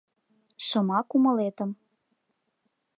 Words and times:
Шыма 0.67 0.99
кумылетым 1.09 1.71